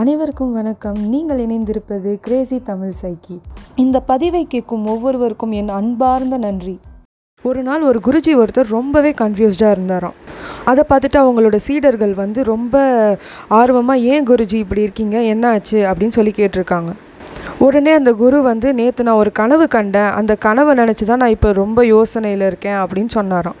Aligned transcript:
அனைவருக்கும் 0.00 0.52
வணக்கம். 0.52 0.98
நீங்கள் 1.08 1.46
இணைந்திருப்பது 1.46 2.14
கிரேசி 2.20 2.62
தமிழ் 2.62 2.92
சைக்கி 3.02 3.40
இந்த 3.74 4.00
பதிவை 4.00 4.46
கேட்கும் 4.46 4.86
ஒவ்வொருவருக்கும் 4.86 5.52
என் 5.52 5.68
அன்பார்ந்த 5.68 6.38
நன்றி. 6.38 6.80
ஒரு 7.42 7.62
நாள் 7.62 7.82
ஒரு 7.82 8.00
குருஜி 8.04 8.32
ஒருத்தர் 8.32 8.68
ரொம்பவே 8.68 9.10
கன்ஃபியூஸ்டாக 9.10 9.70
இருந்தாராம். 9.70 10.12
அதை 10.64 10.84
பார்த்துட்டு 10.88 11.16
அவங்களோட 11.16 11.56
சீடர்கள் 11.56 12.14
வந்து 12.14 12.44
ரொம்ப 12.44 12.84
ஆர்வமாக 13.48 13.98
ஏன் 13.98 14.26
குருஜி 14.26 14.54
இப்படி 14.54 14.82
இருக்கீங்க? 14.82 15.22
என்ன 15.22 15.48
ஆச்சு 15.48 15.78
அப்படின்னு 15.84 16.08
சொல்லி 16.08 16.30
கேட்டிருக்காங்க. 16.36 16.92
உடனே 17.58 17.90
அந்த 17.90 18.12
குரு 18.12 18.42
வந்து 18.42 18.74
நேற்று 18.74 19.04
நான் 19.04 19.14
ஒரு 19.14 19.32
கனவு 19.32 19.68
கண்டேன். 19.68 20.10
அந்த 20.10 20.36
கனவை 20.36 20.84
நினச்சி 20.84 21.04
தான் 21.04 21.16
நான் 21.16 21.28
இப்போ 21.28 21.52
ரொம்ப 21.52 21.84
யோசனையில் 21.84 22.46
இருக்கேன். 22.46 22.74
அப்படின்னு 22.74 23.08
சொன்னாராம். 23.08 23.56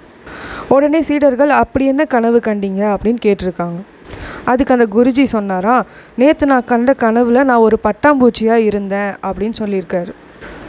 உடனே 0.68 1.02
சீடர்கள் 1.02 1.50
அப்படி 1.50 1.86
என்ன 1.86 2.04
கனவு 2.04 2.38
கண்டீங்க? 2.38 2.96
அப்படின்னு 2.96 3.18
கேட்டிருக்காங்க. 3.26 3.80
அதுக்கு 4.44 4.74
அந்த 4.76 4.86
குருஜி 4.96 5.22
சொன்னாரா 5.22 5.76
நேற்று 6.16 6.46
நான் 6.46 6.64
கண்ட 6.64 6.94
கனவில் 6.94 7.46
நான் 7.50 7.64
ஒரு 7.66 7.78
பட்டாம்பூச்சியாக 7.86 8.66
இருந்தேன் 8.70 9.14
அப்படின்னு 9.28 9.58
சொல்லியிருக்காரு. 9.62 10.12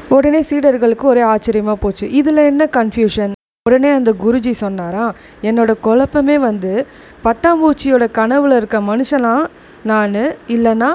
உடனே 0.10 0.42
சீடர்களுக்கு 0.50 1.06
ஒரே 1.14 1.22
ஆச்சரியமாக 1.22 1.78
போச்சு. 1.82 2.12
இதில் 2.12 2.48
என்ன 2.52 2.70
கன்ஃபியூஷன் 2.78 3.34
உடனே 3.66 3.90
அந்த 3.90 4.12
குருஜி 4.24 4.52
சொன்னாரா 4.52 5.06
என்னோட 5.44 5.72
குழப்பமே 5.82 6.38
வந்து 6.38 6.72
பட்டாம்பூச்சியோட 7.26 8.12
கனவில் 8.12 8.56
இருக்க 8.58 8.78
மனுஷனா 8.80 9.34
நான்? 9.84 10.16
இல்லைன்னா 10.56 10.92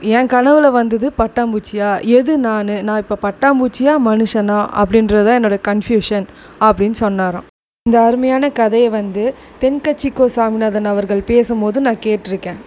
என் 0.00 0.26
கனவில் 0.26 0.70
வந்தது 0.70 1.06
பட்டாம்பூச்சியா? 1.18 1.90
எது 2.18 2.38
நான்? 2.38 2.72
நான் 2.88 3.02
இப்போ 3.04 3.16
பட்டாம்பூச்சியா 3.26 3.94
மனுஷனா? 4.08 4.58
அப்படின்றது 4.80 5.24
தான் 5.28 5.38
என்னோட 5.40 5.58
கன்ஃபியூஷன் 5.68 6.26
அப்படின்னு 6.60 6.98
சொன்னாராம். 7.04 7.46
இந்த 7.86 8.00
அருமையான 8.00 8.44
கதையை 8.50 8.88
வந்து 8.88 9.34
தென்கட்சிக்கோ 9.60 10.24
சாமிநாதன் 10.24 10.84
அவர்கள் 10.84 11.20
பேசும்போது 11.22 11.80
நான் 11.80 12.00
கேட்டிருக்கேன். 12.06 12.58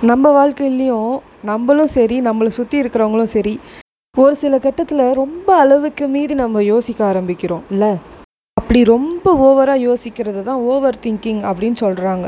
நம்ம 0.00 0.24
வாழ்க்கையிலையும் 0.38 1.18
நம்மளும் 1.42 1.86
சரி 1.86 2.20
நம்மளை 2.20 2.46
சுற்றி 2.46 2.80
இருக்கிறவங்களும் 2.82 3.30
சரி 3.36 3.60
ஒரு 4.16 4.36
சில 4.36 4.58
கட்டத்தில் 4.58 5.04
ரொம்ப 5.12 5.56
அளவுக்கு 5.56 6.08
மீறி 6.08 6.34
நம்ம 6.34 6.62
யோசிக்க 6.62 7.00
ஆரம்பிக்கிறோம். 7.12 7.64
இல்லை? 7.70 7.92
அப்படி 8.60 8.84
ரொம்ப 8.84 9.34
ஓவராக 9.46 9.84
யோசிக்கிறது 9.88 10.42
தான் 10.42 10.60
ஓவர் 10.72 10.98
திங்கிங் 11.02 11.42
அப்படின்னு 11.50 11.78
சொல்கிறாங்க 11.80 12.26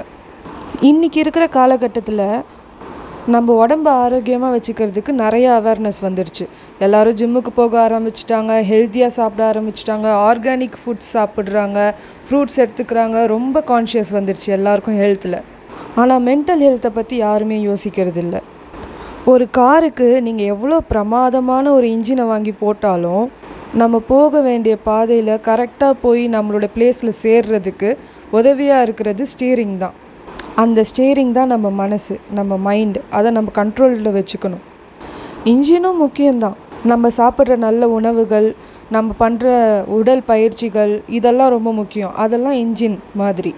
இன்றைக்கி 0.81 1.17
இருக்கிற 1.17 1.47
காலகட்டத்தில் 1.47 2.27
நம்ம 3.33 3.55
உடம்ப 3.61 3.89
ஆரோக்கியமாக 4.05 4.55
வச்சுக்கிறதுக்கு 4.55 5.13
நிறைய 5.21 5.47
அவேர்னஸ் 5.59 6.01
வந்துடுச்சு 6.07 6.45
எல்லாரும் 6.85 7.17
ஜிம்முக்கு 7.21 7.51
போக 7.59 7.75
ஆரம்பிச்சிட்டாங்க 7.85 8.53
ஹெல்த்தியாக 8.71 9.13
சாப்பிட 9.17 9.43
ஆரம்பிச்சிட்டாங்க 9.53 10.09
ஆர்கானிக் 10.27 10.77
ஃபுட்ஸ் 10.81 11.13
சாப்பிட்றாங்க 11.17 11.79
ஃப்ரூட்ஸ் 12.27 12.59
எடுத்துக்கிறாங்க. 12.65 13.17
ரொம்ப 13.35 13.63
கான்ஷியஸ் 13.71 14.13
வந்துடுச்சு 14.19 14.51
எல்லாருக்கும் 14.59 14.99
ஹெல்த்தில் 15.03 15.39
ஆனால் 16.03 16.23
மென்டல் 16.29 16.65
ஹெல்த்தை 16.67 16.91
பற்றி 16.99 17.17
யாருமே 17.25 17.59
யோசிக்கிறது 17.71 18.23
இல்லை. 18.25 18.43
ஒரு 19.33 19.47
காருக்கு 19.61 20.11
நீங்கள் 20.29 20.51
எவ்வளோ 20.57 20.79
பிரமாதமான 20.93 21.73
ஒரு 21.79 21.89
இன்ஜினை 21.97 22.27
வாங்கி 22.35 22.55
போட்டாலும் 22.63 23.27
நம்ம 23.83 24.05
போக 24.15 24.41
வேண்டிய 24.51 24.75
பாதையில் 24.89 25.37
கரெக்டாக 25.51 26.01
போய் 26.07 26.25
நம்மளோட 26.39 26.67
பிளேஸில் 26.79 27.19
சேர்றதுக்கு 27.25 27.91
உதவியாக 28.39 28.87
இருக்கிறது 28.87 29.25
ஸ்டீரிங் 29.35 29.79
தான். 29.79 29.97
அந்த 30.63 30.81
ஸ்டேரிங் 30.89 31.33
தான் 31.39 31.53
நம்ம 31.53 31.71
மனசு 31.81 32.15
நம்ம 32.39 32.57
மைண்டு 32.67 33.01
அதை 33.19 33.29
நம்ம 33.37 33.53
கண்ட்ரோலில் 33.61 34.15
வச்சுக்கணும். 34.17 34.63
இன்ஜினும் 35.53 35.99
முக்கியம்தான். 36.05 36.59
நம்ம 36.91 37.09
சாப்பிட்ற 37.17 37.55
நல்ல 37.65 37.89
உணவுகள் 37.99 38.47
நம்ம 38.95 39.15
பண்ணுற 39.23 39.47
உடல் 39.99 40.23
பயிற்சிகள் 40.31 40.93
இதெல்லாம் 41.19 41.53
ரொம்ப 41.57 41.71
முக்கியம். 41.81 42.13
அதெல்லாம் 42.25 42.57
இன்ஜின் 42.65 42.99
மாதிரி. 43.21 43.53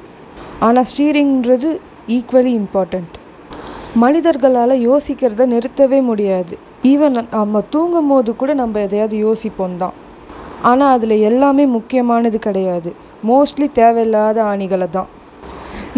ஆனால் 0.66 0.88
ஸ்டீரிங்கிறது 0.90 1.70
ஈக்குவலி 2.16 2.52
இம்பார்ட்டண்ட் 2.60 3.14
மனிதர்களால் 4.04 4.74
யோசிக்கிறத 4.88 5.42
நிறுத்தவே 5.54 6.00
முடியாது. 6.10 6.54
ஈவன் 6.92 7.16
நம்ம 7.36 7.62
தூங்கும் 7.74 8.10
போது 8.12 8.30
கூட 8.40 8.50
நம்ம 8.62 8.80
எதையாவது 8.86 9.16
யோசிப்போம் 9.26 9.76
தான். 9.82 9.94
ஆனால் 10.70 10.94
அதில் 10.96 11.16
எல்லாமே 11.30 11.66
முக்கியமானது 11.76 12.38
கிடையாது. 12.46 12.90
மோஸ்ட்லி 13.30 13.68
தேவையில்லாத 13.80 14.38
ஆணிகளை 14.52 14.88
தான். 14.98 15.10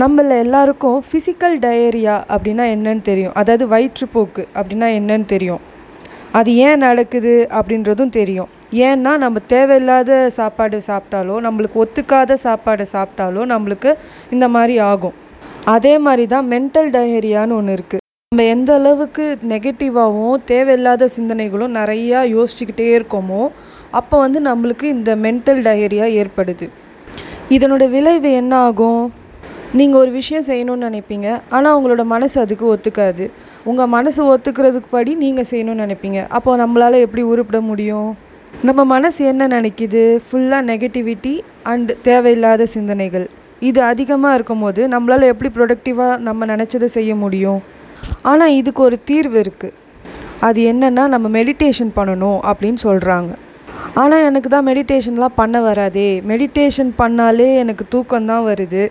நம்மள 0.02 0.34
எல்லாருக்கும் 0.42 0.98
ஃபிசிக்கல் 1.06 1.56
டயரியா 1.62 2.16
அப்படின்னா 2.34 2.64
என்னன்னு 2.74 3.02
தெரியும். 3.08 3.32
அதாவது 3.40 3.64
வயிற்றுப்போக்கு 3.72 4.42
அப்படின்னா 4.58 4.88
என்னன்னு 4.98 5.26
தெரியும். 5.32 5.62
அது 6.38 6.50
ஏன் 6.66 6.82
நடக்குது 6.86 7.32
அப்படின்றதும் 7.58 8.12
தெரியும். 8.18 8.50
ஏன்னா 8.88 9.12
நம்ம 9.24 9.42
தேவையில்லாத 9.54 10.10
சாப்பாடு 10.38 10.78
சாப்பிட்டாலோ 10.88 11.36
நம்மளுக்கு 11.46 11.80
ஒத்துக்காத 11.84 12.36
சாப்பாடு 12.46 12.86
சாப்பிட்டாலோ 12.94 13.44
நம்மளுக்கு 13.54 13.90
இந்த 14.36 14.48
மாதிரி 14.56 14.76
ஆகும். 14.90 15.16
அதே 15.74 15.94
மாதிரி 16.06 16.26
தான் 16.34 16.48
மென்டல் 16.54 16.90
டயரியான்னு 16.96 17.58
ஒன்று 17.60 17.76
இருக்குது 17.78 18.04
நம்ம 18.32 18.46
எந்த 18.54 18.70
அளவுக்கு 18.80 19.26
நெகட்டிவாகவும் 19.52 20.42
தேவையில்லாத 20.52 21.08
சிந்தனைகளும் 21.18 21.76
நிறையா 21.80 22.20
யோசிச்சுக்கிட்டே 22.36 22.90
இருக்கோமோ 22.98 23.42
அப்போ 24.00 24.16
வந்து 24.24 24.40
நம்மளுக்கு 24.50 24.86
இந்த 24.96 25.10
மென்டல் 25.24 25.62
டயரியா 25.68 26.08
ஏற்படுது. 26.22 26.68
இதனோட 27.56 27.84
விளைவு 27.94 28.30
என்ன 28.40 28.54
ஆகும்? 28.68 29.02
நீங்கள் 29.76 30.00
ஒரு 30.00 30.10
விஷயம் 30.10 30.44
செய்யணும்னு 30.46 30.86
நினைப்பீங்க. 30.88 31.40
ஆனால் 31.48 31.74
உங்களோட 31.78 32.04
மனசு 32.04 32.40
அதுக்கு 32.40 32.66
ஒத்துக்காது. 32.74 33.30
உங்கள் 33.64 33.90
மனசு 33.94 34.20
ஒத்துக்கிறதுக்கு 34.34 34.88
படி 34.90 35.14
நீங்கள் 35.14 35.48
செய்யணும்னு 35.50 35.84
நினைப்பீங்க. 35.86 36.26
அப்போ 36.28 36.56
நம்மளால் 36.56 36.96
எப்படி 37.06 37.22
உருப்பிட 37.22 37.60
முடியும்? 37.60 38.16
நம்ம 38.62 38.84
மனசு 38.84 39.24
என்ன 39.24 39.46
நினைக்குது? 39.46 40.02
ஃபுல்லாக 40.26 40.62
நெகட்டிவிட்டி 40.70 41.40
அண்ட் 41.62 41.90
தேவையில்லாத 42.02 42.66
சிந்தனைகள். 42.66 43.26
இது 43.60 43.82
அதிகமாக 43.82 44.34
இருக்கும்போது 44.34 44.88
நம்மளால் 44.88 45.30
எப்படி 45.32 45.50
ப்ரொடக்டிவாக 45.56 46.16
நம்ம 46.18 46.46
நினச்சதை 46.46 46.88
செய்ய 46.96 47.14
முடியும்? 47.14 47.60
ஆனால் 48.22 48.54
இதுக்கு 48.60 48.82
ஒரு 48.82 48.98
தீர்வு 49.04 49.42
இருக்குது 49.42 49.76
அது 50.40 50.60
என்னென்னா 50.72 51.04
நம்ம 51.08 51.28
மெடிடேஷன் 51.28 51.92
பண்ணணும் 51.98 52.40
அப்படின்னு 52.50 52.80
சொல்கிறாங்க 52.82 53.30
ஆனால் 53.94 54.24
எனக்கு 54.28 54.48
தான் 54.48 54.66
மெடிடேஷன்லாம் 54.68 55.36
பண்ண 55.36 55.60
வராதே. 55.60 56.22
மெடிடேஷன் 56.30 56.92
பண்ணாலே 56.98 57.56
எனக்கு 57.56 57.84
தூக்கம்தான் 57.94 58.46
வருது. 58.48 58.90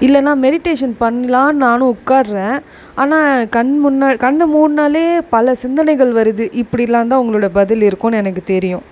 இல்லைனா 0.00 0.32
மெடிடேஷன் 0.42 0.92
பண்ணலான்னு 1.00 1.62
நானும் 1.62 1.96
உட்காடுறேன் 1.96 2.58
ஆனால் 2.94 3.48
கண் 3.48 3.72
முன்னா 3.84 4.16
கண்ணை 4.16 4.46
மூடினாலே 4.54 5.20
பல 5.30 5.54
சிந்தனைகள் 5.54 6.12
வருது. 6.12 6.44
இப்படிலாம் 6.62 7.06
தான் 7.06 7.22
உங்களோட 7.24 7.48
பதில் 7.52 7.82
இருக்கும்னு 7.82 8.16
எனக்கு 8.16 8.42
தெரியும். 8.42 8.84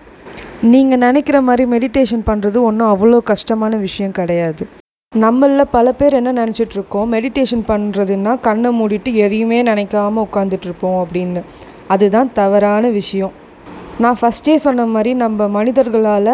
நீங்கள் 0.62 0.98
நினைக்கிற 0.98 1.40
மாதிரி 1.40 1.64
மெடிடேஷன் 1.70 2.26
பண்ணுறது 2.26 2.60
ஒன்றும் 2.62 2.90
அவ்வளோ 2.94 3.18
கஷ்டமான 3.18 3.76
விஷயம் 3.76 4.12
கிடையாது. 4.12 4.66
நம்மளில் 5.14 5.64
பல 5.70 5.92
பேர் 5.92 6.12
என்ன 6.12 6.32
நினச்சிட்ருக்கோம்? 6.32 7.08
மெடிடேஷன் 7.14 7.64
பண்ணுறதுன்னா 7.68 8.40
கண்ணை 8.40 8.70
மூடிட்டு 8.80 9.12
எதையுமே 9.14 9.62
நினைக்காம 9.62 10.26
உட்காந்துட்ருப்போம் 10.32 11.00
அப்படின்னு. 11.04 11.42
அதுதான் 11.86 12.32
தவறான 12.32 12.88
விஷயம். 12.88 13.32
நான் 14.04 14.18
ஃபஸ்ட்டே 14.20 14.54
சொன்ன 14.64 14.84
மாதிரி 14.94 15.10
நம்ம 15.22 15.46
மனிதர்களால் 15.56 16.32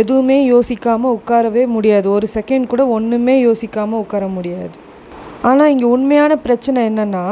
எதுவுமே 0.00 0.38
யோசிக்காமல் 0.52 1.14
உட்காரவே 1.18 1.64
முடியாது. 1.74 2.06
ஒரு 2.16 2.26
செகண்ட் 2.36 2.70
கூட 2.72 2.82
ஒன்றுமே 2.96 3.34
யோசிக்காமல் 3.48 4.02
உட்கார 4.04 4.24
முடியாது. 4.36 4.76
ஆனால் 5.48 5.70
இங்கே 5.72 5.86
உண்மையான 5.96 6.32
பிரச்சனை 6.46 6.80
என்னென்னா 6.90 7.24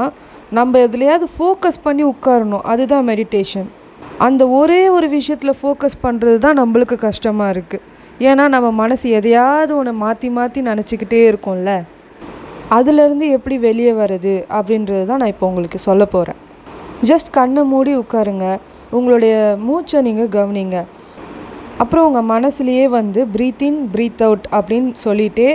நம்ம 0.58 0.80
எதுலையாவது 0.86 1.26
ஃபோக்கஸ் 1.36 1.80
பண்ணி 1.86 2.04
உட்காரணும். 2.12 2.64
அதுதான் 2.72 3.08
மெடிடேஷன் 3.10 3.70
அந்த 4.26 4.42
ஒரே 4.58 4.82
ஒரு 4.96 5.06
விஷயத்தில் 5.16 5.58
ஃபோக்கஸ் 5.60 5.96
பண்ணுறது 6.04 6.38
தான் 6.44 6.58
நம்மளுக்கு 6.62 6.96
கஷ்டமாக 7.06 7.54
இருக்குது 7.54 7.84
ஏன்னா 8.28 8.44
நம்ம 8.54 8.68
மனசு 8.82 9.06
எதையாவது 9.18 9.72
ஒன்று 9.78 9.94
மாற்றி 10.04 10.28
மாற்றி 10.36 10.60
நினச்சிக்கிட்டே 10.68 11.20
இருக்கோம்ல. 11.30 11.72
அதுலேருந்து 12.76 13.26
எப்படி 13.36 13.56
வெளியே 13.68 13.92
வருது 14.02 14.34
அப்படின்றது 14.58 15.02
தான் 15.10 15.20
நான் 15.22 15.32
இப்போ 15.34 15.46
உங்களுக்கு 15.50 15.78
சொல்ல 15.88 16.02
போகிறேன் 16.14 16.38
ஜஸ்ட் 17.10 17.30
கண்ணை 17.38 17.62
மூடி 17.72 17.92
உட்காருங்க. 18.02 18.46
உங்களுடைய 18.98 19.34
மூச்சை 19.68 20.00
நீங்கள் 20.08 20.32
கவனிங்க. 20.38 20.78
அப்புறம் 21.82 22.06
உங்கள் 22.08 22.28
மனசுலையே 22.32 22.86
வந்து 22.98 23.20
ப்ரீத் 23.34 23.62
இன் 23.68 23.78
ப்ரீத் 23.94 24.22
அவுட் 24.26 24.46
அப்படின்னு 24.56 24.92
சொல்லிகிட்டே 25.04 25.48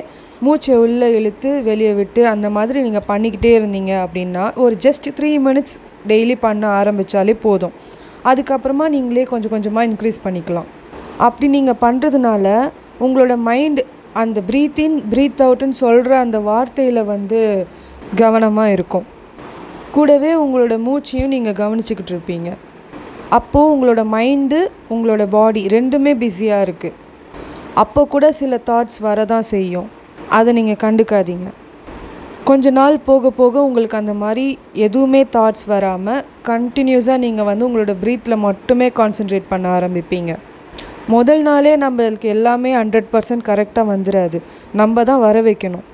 மூச்சை 0.45 0.74
உள்ளே 0.84 1.07
இழுத்து 1.18 1.50
வெளியே 1.68 1.94
விட்டு 2.00 2.22
அந்த 2.31 2.48
மாதிரி 2.56 2.81
நீங்கள் 2.86 3.07
பண்ணிக்கிட்டே 3.12 3.51
இருந்தீங்க 3.60 3.94
அப்படின்னா 4.06 4.44
ஒரு 4.63 4.75
ஜஸ்ட் 4.86 5.07
த்ரீ 5.19 5.31
மினிட்ஸ் 5.48 5.78
டெய்லி 6.12 6.36
பண்ண 6.45 6.63
ஆரம்பித்தாலே 6.80 7.36
போதும். 7.45 7.75
அதுக்கப்புறமா 8.31 8.86
நீங்களே 8.95 9.24
கொஞ்சம் 9.31 9.54
கொஞ்சமாக 9.56 9.88
இன்க்ரீஸ் 9.90 10.24
பண்ணிக்கலாம். 10.25 10.69
அப்படி 11.28 11.48
நீங்கள் 11.57 11.81
பண்ணுறதுனால 11.81 12.48
உங்களோட 13.06 13.36
மைண்ட் 13.50 13.81
அந்த 14.24 14.42
ப்ரீத் 14.50 14.80
இன் 14.86 14.98
ப்ரீத் 15.12 15.44
அவுட்டுன்னு 15.45 15.81
சொல்கிற 15.86 16.12
அந்த 16.25 16.38
வார்த்தையில் 16.50 17.10
வந்து 17.13 17.42
கவனமாக 18.22 18.75
இருக்கும். 18.78 19.06
கூடவே 19.95 20.31
உங்களோட 20.44 20.75
மூச்சையும் 20.88 21.33
நீங்கள் 21.36 21.60
கவனிச்சுக்கிட்டு 21.63 22.13
இருப்பீங்க. 22.16 22.50
அப்போது 23.36 23.70
உங்களோட 23.74 24.02
மைண்டு 24.16 24.60
உங்களோட 24.94 25.24
பாடி 25.36 25.62
ரெண்டுமே 25.76 26.12
பிஸியாக 26.24 26.66
இருக்குது 26.66 26.98
அப்போ 27.82 28.02
கூட 28.14 28.26
சில 28.42 28.60
தாட்ஸ் 28.70 29.00
வரதான் 29.06 29.48
செய்யும். 29.54 29.88
அதை 30.38 30.52
நீங்கள் 30.58 30.80
கண்டுக்காதீங்க. 30.84 31.48
கொஞ்ச 32.48 32.70
நாள் 32.78 32.96
போக 33.08 33.30
போக 33.40 33.64
உங்களுக்கு 33.68 33.98
அந்த 34.00 34.14
மாதிரி 34.22 34.46
எதுவுமே 34.86 35.22
தாட்ஸ் 35.36 35.66
வராமல் 35.72 36.24
கண்டினியூஸாக 36.50 37.24
நீங்கள் 37.26 37.48
வந்து 37.50 37.66
உங்களோட 37.68 37.94
ப்ரீத்தில் 38.04 38.44
மட்டுமே 38.46 38.88
கான்சென்ட்ரேட் 39.00 39.52
பண்ண 39.52 39.68
ஆரம்பிப்பீங்க. 39.78 40.34
முதல் 41.16 41.44
நாளே 41.50 41.74
நம்மளுக்கு 41.84 42.32
எல்லாமே 42.36 42.72
ஹண்ட்ரட் 42.80 43.12
பர்சன்ட் 43.14 43.48
கரெக்டாக 43.50 43.86
வந்துடாது 43.94 44.40
நம்ம 44.82 45.04
தான் 45.10 45.24
வர 45.28 45.42
வைக்கணும். 45.50 45.86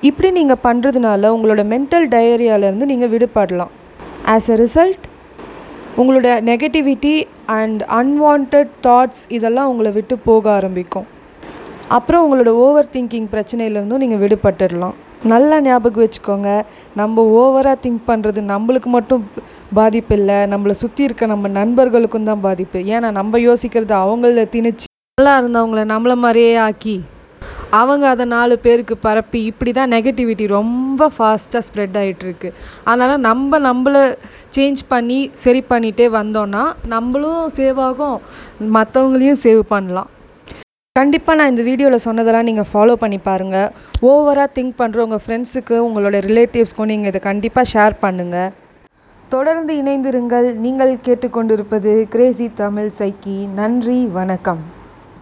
இப்படி 0.00 0.30
நீங்கள் 0.38 0.62
பண்ணுறதுனால 0.68 1.30
உங்களோட 1.36 1.64
மென்டல் 1.74 2.08
டயரியாலேருந்து 2.14 2.90
நீங்கள் 2.92 3.12
விடுபடலாம். 3.14 3.72
ஆஸ் 4.34 4.50
எ 4.54 4.58
ரிசல்ட் 4.64 5.06
உங்களோட 5.96 6.28
நெகட்டிவிட்டி 6.48 7.14
அண்ட் 7.58 7.82
அன்வான்ட் 7.98 8.56
தாட்ஸ் 8.86 9.24
இதெல்லாம் 9.36 9.70
உங்களை 9.72 9.90
விட்டு 9.96 10.14
போக 10.28 10.44
ஆரம்பிக்கும். 10.58 11.06
அப்புறம் 11.96 12.24
உங்களோட 12.24 12.50
ஓவர் 12.64 12.90
திங்கிங் 12.94 13.28
பிரச்சனையிலேருந்தும் 13.34 14.02
நீங்கள் 14.04 14.22
விடுபட்டுடலாம். 14.22 14.96
நல்லா 15.32 15.56
ஞாபகம் 15.66 16.04
வச்சுக்கோங்க 16.04 16.50
நம்ம 17.00 17.22
ஓவராக 17.40 17.76
திங்க் 17.84 18.02
பண்ணுறது 18.10 18.40
நம்மளுக்கு 18.52 18.90
மட்டும் 18.96 19.22
பாதிப்பு 19.78 20.16
இல்லை 20.18 20.38
நம்மளை 20.52 20.74
சுற்றி 20.82 21.02
இருக்க 21.08 21.26
நம்ம 21.34 21.48
நண்பர்களுக்கும் 21.60 22.28
தான் 22.30 22.44
பாதிப்பு. 22.48 22.80
ஏன்னா 22.94 23.10
நம்ம 23.20 23.38
யோசிக்கிறது 23.48 23.94
அவங்கள 24.04 24.44
திணிச்சு 24.56 24.86
நல்லா 25.18 25.32
இருந்தவங்கள 25.40 25.84
நம்மளை 25.94 26.16
மாதிரியே 26.24 26.52
ஆக்கி 26.66 26.96
அவங்க 27.80 28.04
அதை 28.10 28.24
நாலு 28.34 28.54
பேருக்கு 28.64 28.94
பரப்பி 29.06 29.40
இப்படி 29.48 29.70
தான் 29.78 29.92
நெகட்டிவிட்டி 29.94 30.44
ரொம்ப 30.58 31.08
ஃபாஸ்ட்டாக 31.14 31.62
ஸ்ப்ரெட் 31.66 31.96
ஆகிட்டுருக்கு 32.02 32.48
அதனால் 32.90 33.24
நம்ம 33.26 33.58
நம்மளை 33.66 34.02
சேஞ்ச் 34.56 34.82
பண்ணி 34.92 35.18
சரி 35.42 35.60
பண்ணிகிட்டே 35.72 36.06
வந்தோன்னா 36.18 36.62
நம்மளும் 36.94 37.50
சேவ் 37.58 37.80
ஆகும் 37.88 38.16
மற்றவங்களையும் 38.76 39.42
சேவ் 39.42 39.60
பண்ணலாம். 39.74 40.08
கண்டிப்பாக 40.96 41.38
நான் 41.38 41.52
இந்த 41.52 41.64
வீடியோவில் 41.68 42.04
சொன்னதெல்லாம் 42.06 42.48
நீங்கள் 42.50 42.68
ஃபாலோ 42.70 42.94
பண்ணி 43.02 43.18
பாருங்கள் 43.28 43.68
ஓவராக 44.10 44.48
திங்க் 44.56 44.78
பண்ணுற 44.80 45.04
உங்கள் 45.06 45.22
ஃப்ரெண்ட்ஸுக்கு 45.24 45.76
உங்களோட 45.88 46.16
ரிலேட்டிவ்ஸ்க்கும் 46.28 46.90
நீங்கள் 46.92 47.12
இதை 47.12 47.22
கண்டிப்பாக 47.28 47.72
ஷேர் 47.74 47.96
பண்ணுங்கள் 48.04 48.50
தொடர்ந்து 49.34 49.72
இணைந்திருங்கள். 49.82 50.48
நீங்கள் 50.64 50.94
கேட்டுக்கொண்டிருப்பது 51.06 51.92
கிரேசி 52.14 52.48
தமிழ் 52.62 52.90
சைக்கி 52.98 53.38
நன்றி 53.60 54.00
வணக்கம். 54.18 54.64